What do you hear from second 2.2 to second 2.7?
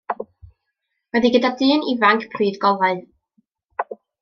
pryd